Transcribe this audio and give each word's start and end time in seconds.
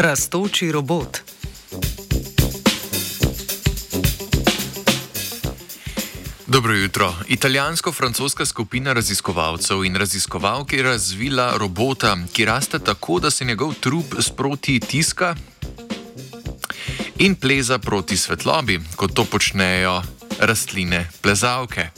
Rastoči 0.00 0.72
robot. 0.72 1.20
Dobro 6.46 6.72
jutro. 6.74 7.14
Italijansko-francoska 7.28 8.46
skupina 8.46 8.92
raziskovalcev 8.92 9.84
in 9.84 9.96
raziskovalk 9.96 10.72
je 10.72 10.82
razvila 10.82 11.56
robota, 11.56 12.16
ki 12.32 12.44
raste 12.44 12.78
tako, 12.78 13.20
da 13.20 13.30
se 13.30 13.44
njegov 13.44 13.74
trup 13.74 14.14
sproti 14.20 14.80
tiska 14.80 15.34
in 17.18 17.34
pleza 17.34 17.78
proti 17.78 18.16
svetlobi, 18.16 18.80
kot 18.96 19.14
to 19.14 19.24
počnejo 19.24 20.02
rastline 20.38 21.10
plezalke. 21.20 21.88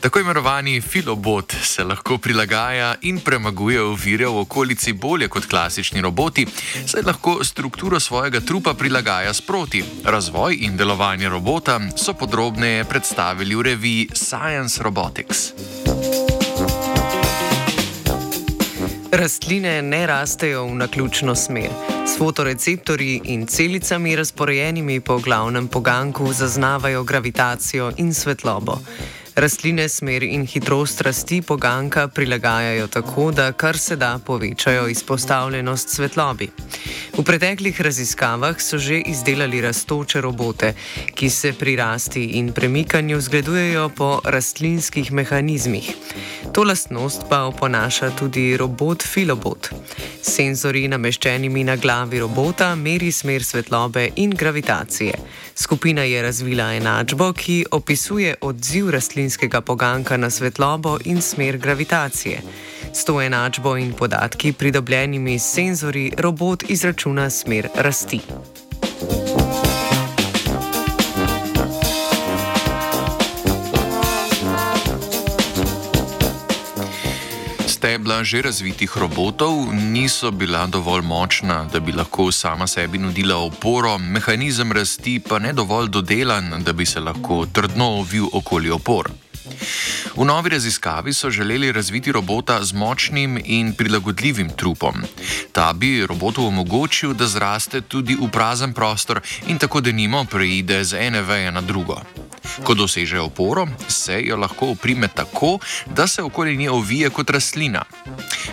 Tako 0.00 0.20
imenovani 0.20 0.80
filobot 0.80 1.54
se 1.62 1.84
lahko 1.84 2.18
prilagaja 2.18 2.94
in 3.02 3.20
premaguje 3.20 3.82
ovire 3.82 4.26
v 4.26 4.38
okolici 4.38 4.92
bolje 4.92 5.28
kot 5.28 5.46
klasični 5.46 6.00
roboti, 6.00 6.46
saj 6.86 7.02
lahko 7.02 7.44
strukturo 7.44 8.00
svojega 8.00 8.40
trupa 8.40 8.74
prilagaja 8.74 9.34
sproti. 9.34 9.84
Razvoj 10.04 10.56
in 10.60 10.76
delovanje 10.76 11.28
robota 11.28 11.80
so 11.96 12.14
podrobneje 12.14 12.84
predstavili 12.84 13.54
v 13.54 13.62
reviji 13.62 14.08
Science 14.14 14.82
Robotics. 14.82 15.52
Rastline 19.12 19.82
ne 19.82 20.06
rastejo 20.06 20.66
v 20.66 20.74
naključno 20.74 21.34
smer. 21.34 21.70
S 22.06 22.18
fotoreceptorji 22.18 23.20
in 23.24 23.46
celicami, 23.46 24.16
razporejenimi 24.16 25.00
po 25.00 25.18
glavnem 25.18 25.68
poganku, 25.68 26.32
zaznavajo 26.32 27.04
gravitacijo 27.04 27.92
in 27.96 28.14
svetlobo. 28.14 28.78
Rastline 29.36 29.88
smer 29.88 30.22
in 30.22 30.46
hitrost 30.46 31.00
rasti 31.00 31.42
poganka 31.42 32.08
prilagajajo 32.08 32.86
tako, 32.86 33.30
da 33.32 33.52
kar 33.52 33.78
se 33.78 33.96
da 33.96 34.18
povečajo 34.26 34.88
izpostavljenost 34.88 35.88
svetlobi. 35.88 36.48
V 37.18 37.24
preteklih 37.24 37.80
raziskavah 37.80 38.56
so 38.60 38.78
že 38.78 39.00
izdelali 39.00 39.60
rastoče 39.60 40.20
robote, 40.20 40.72
ki 41.14 41.30
se 41.30 41.52
pri 41.52 41.76
rasti 41.76 42.24
in 42.24 42.52
premikanju 42.52 43.20
zgledujejo 43.20 43.88
po 43.88 44.20
rastlinskih 44.24 45.12
mehanizmih. 45.12 45.94
To 46.52 46.64
lastnost 46.64 47.28
pa 47.28 47.42
oponaša 47.44 48.10
tudi 48.10 48.56
robot 48.56 49.02
Filobot. 49.02 49.68
Senzori 50.22 50.88
nameščenimi 50.88 51.64
na 51.64 51.76
glavi 51.76 52.20
robota 52.20 52.74
meri 52.74 53.12
smer 53.12 53.44
svetlobe 53.44 54.08
in 54.16 54.30
gravitacije. 54.30 55.14
Skupina 55.54 56.02
je 56.02 56.22
razvila 56.22 56.72
enačbo, 56.74 57.32
ki 57.32 57.64
opisuje 57.70 58.34
odziv 58.40 58.90
rastlinskega 59.26 59.60
poganka 59.60 60.16
na 60.16 60.30
svetlobo 60.30 60.98
in 61.04 61.22
smer 61.22 61.58
gravitacije. 61.58 62.40
S 62.92 63.04
to 63.04 63.20
enačbo 63.22 63.76
in 63.76 63.92
podatki 63.92 64.52
pridobljenimi 64.52 65.38
s 65.38 65.54
senzori 65.54 66.12
robot 66.18 66.62
izračuna 66.70 67.30
smer 67.30 67.68
rasti. 67.74 68.20
Stebla 77.86 78.26
že 78.26 78.42
razvitih 78.42 78.90
robotov 78.98 79.70
niso 79.70 80.34
bila 80.34 80.66
dovolj 80.66 81.06
močna, 81.06 81.70
da 81.70 81.78
bi 81.78 81.94
lahko 81.94 82.32
sama 82.34 82.66
sebi 82.66 82.98
nudila 82.98 83.36
oporo, 83.38 83.94
mehanizem 83.98 84.72
rasti 84.74 85.22
pa 85.22 85.38
ne 85.38 85.52
dovolj 85.52 85.88
dodelan, 85.94 86.66
da 86.66 86.72
bi 86.72 86.82
se 86.86 86.98
lahko 87.00 87.46
trdno 87.46 87.86
ovil 88.02 88.26
okoli 88.32 88.74
opor. 88.74 89.10
V 90.16 90.24
novi 90.24 90.50
raziskavi 90.50 91.12
so 91.12 91.30
želeli 91.30 91.72
razviti 91.72 92.12
robota 92.12 92.58
z 92.64 92.72
močnim 92.72 93.38
in 93.44 93.72
prilagodljivim 93.72 94.50
trupom. 94.50 95.06
Ta 95.52 95.72
bi 95.72 96.06
robotu 96.06 96.46
omogočil, 96.46 97.14
da 97.14 97.26
zraste 97.26 97.80
tudi 97.80 98.18
v 98.18 98.26
prazen 98.32 98.72
prostor 98.74 99.20
in 99.46 99.58
tako 99.58 99.80
denimo 99.80 100.24
preide 100.24 100.84
z 100.84 101.06
ene 101.06 101.22
veje 101.22 101.52
na 101.52 101.60
drugo. 101.60 102.02
Ko 102.62 102.74
doseže 102.74 103.20
oporo, 103.20 103.66
se 103.88 104.20
jo 104.22 104.36
lahko 104.36 104.70
oprime 104.74 105.08
tako, 105.08 105.58
da 105.86 106.06
se 106.06 106.22
okoli 106.22 106.56
nje 106.56 106.70
ovije 106.70 107.10
kot 107.10 107.30
rastlina. 107.30 107.84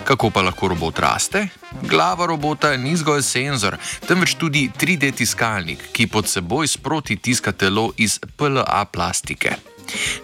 Kako 0.04 0.30
pa 0.30 0.42
lahko 0.42 0.68
robot 0.68 0.98
raste? 0.98 1.48
Glava 1.82 2.26
robota 2.26 2.76
ni 2.76 2.96
zgolj 2.96 3.22
senzor, 3.22 3.76
temveč 4.08 4.34
tudi 4.34 4.70
3D 4.80 5.12
tiskalnik, 5.14 5.78
ki 5.92 6.06
pod 6.06 6.28
seboj 6.28 6.68
sproti 6.68 7.16
tiska 7.16 7.52
telo 7.52 7.92
iz 7.96 8.18
PLA 8.36 8.84
plastike. 8.92 9.56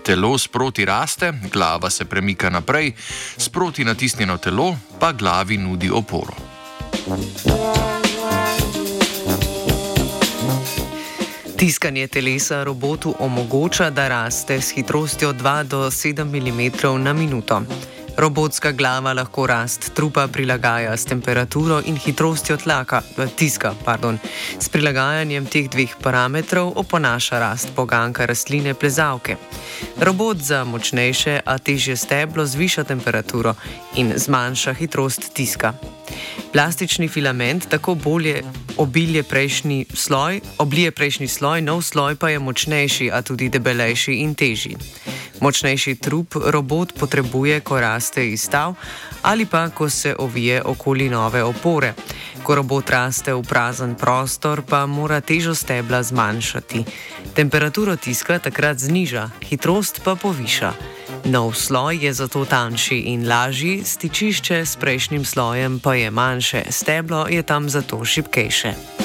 Telo 0.02 0.38
sproti 0.38 0.84
raste, 0.84 1.32
glava 1.52 1.90
se 1.90 2.04
premika 2.04 2.50
naprej, 2.50 2.92
sproti 3.36 3.84
natisnjeno 3.84 4.36
telo 4.36 4.76
pa 4.98 5.12
glavi 5.12 5.58
nudi 5.58 5.90
oporo. 5.90 6.34
Tiskanje 11.60 12.06
telesa 12.06 12.64
robotu 12.64 13.14
omogoča, 13.18 13.90
da 13.90 14.08
raste 14.08 14.60
s 14.60 14.72
hitrostjo 14.74 15.32
2 15.32 15.62
do 15.62 15.90
7 15.90 16.24
mm 16.24 17.02
na 17.02 17.12
minuto. 17.12 17.62
Robotska 18.16 18.72
glava 18.72 19.12
lahko 19.12 19.46
rast 19.46 19.90
trupa 19.94 20.26
prilagaja 20.28 20.96
s 20.96 21.04
temperaturo 21.04 21.80
in 21.86 21.96
hitrostjo 21.96 22.56
tlaka, 22.56 23.02
eh, 23.18 23.28
tiska. 23.36 23.74
Pardon. 23.84 24.18
S 24.58 24.68
prilagajanjem 24.68 25.46
teh 25.46 25.68
dveh 25.68 25.94
parametrov 26.02 26.72
oponaša 26.76 27.38
rast 27.38 27.68
poganka 27.74 28.26
rastline 28.26 28.74
plezalke. 28.74 29.36
Robot 30.00 30.36
za 30.36 30.64
močnejše, 30.64 31.40
a 31.46 31.58
težje 31.58 31.96
steblo 31.96 32.46
zviša 32.46 32.84
temperaturo 32.84 33.54
in 33.94 34.12
zmanjša 34.16 34.74
hitrost 34.74 35.34
tiska. 35.34 35.72
Plastični 36.52 37.08
filament 37.08 37.68
tako 37.68 37.94
bolje 37.94 38.42
obilje 38.76 39.22
prejšnji 39.22 39.86
sloj, 39.94 40.40
oblije 40.58 40.90
prejšnji 40.90 41.28
sloj, 41.28 41.62
nov 41.62 41.82
sloj 41.82 42.16
pa 42.16 42.30
je 42.30 42.38
močnejši, 42.38 43.10
a 43.12 43.22
tudi 43.22 43.48
debelejši 43.48 44.12
in 44.12 44.34
težji. 44.34 44.76
Močnejši 45.40 45.94
trup 45.94 46.34
robot 46.36 46.92
potrebuje, 46.98 47.60
ko 47.60 47.80
raste 47.80 48.28
iz 48.28 48.42
stav 48.42 48.74
ali 49.22 49.46
pa 49.46 49.68
ko 49.68 49.90
se 49.90 50.14
ovije 50.18 50.62
okoli 50.62 51.08
nove 51.08 51.42
opore. 51.44 51.94
Ko 52.42 52.54
robot 52.54 52.90
raste 52.90 53.34
v 53.34 53.42
prazen 53.42 53.94
prostor, 53.94 54.62
pa 54.62 54.86
mora 54.86 55.20
težo 55.20 55.54
stebla 55.54 56.02
zmanjšati. 56.02 56.84
Temperaturo 57.34 57.96
tiska 57.96 58.38
takrat 58.38 58.78
zniža, 58.78 59.30
hitrost 59.44 60.00
pa 60.04 60.14
poviša. 60.14 60.72
Nov 61.24 61.52
sloj 61.52 62.00
je 62.00 62.12
zato 62.12 62.44
tanjši 62.44 62.98
in 63.12 63.28
lažji, 63.28 63.84
stičišče 63.84 64.64
s 64.64 64.76
prejšnjim 64.76 65.24
slojem 65.24 65.80
pa 65.80 65.94
je 65.94 66.10
manjše, 66.10 66.64
steblo 66.70 67.26
je 67.28 67.42
tam 67.42 67.68
zato 67.68 68.04
šipkejše. 68.04 68.99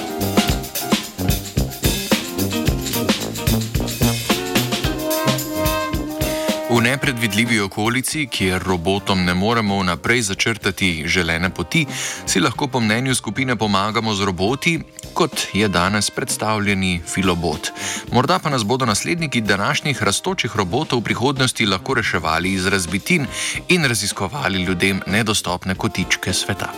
V 6.70 6.82
nepredvidljivi 6.82 7.60
okolici, 7.60 8.28
kjer 8.28 8.64
robotom 8.64 9.26
ne 9.26 9.34
moremo 9.34 9.78
vnaprej 9.80 10.22
začrtati 10.22 11.04
želene 11.06 11.50
poti, 11.50 11.86
si 12.26 12.40
lahko 12.40 12.68
po 12.68 12.80
mnenju 12.80 13.16
skupine 13.16 13.56
pomagamo 13.56 14.16
z 14.16 14.26
roboti, 14.26 14.80
kot 15.14 15.48
je 15.54 15.68
danes 15.68 16.10
predstavljeni 16.10 17.02
filobot. 17.08 17.70
Morda 18.12 18.40
pa 18.40 18.50
nas 18.50 18.66
bodo 18.66 18.86
nasledniki 18.86 19.42
današnjih 19.42 20.04
rastočih 20.04 20.56
robotov 20.56 21.00
v 21.00 21.04
prihodnosti 21.04 21.66
lahko 21.66 21.94
reševali 21.94 22.54
iz 22.54 22.66
razbitin 22.68 23.28
in 23.70 23.86
raziskovali 23.86 24.64
ljudem 24.64 25.02
nedostopne 25.08 25.76
kotičke 25.76 26.34
sveta. 26.34 26.72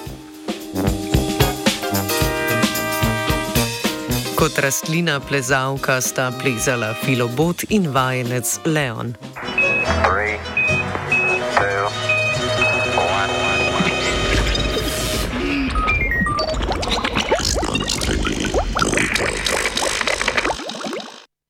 Kot 4.36 4.60
rastlina 4.60 5.19
plezalka 5.19 6.01
sta 6.01 6.31
plezala 6.42 6.94
filobot 7.06 7.63
in 7.69 7.88
vajenec 7.88 8.60
Leon. 8.66 9.13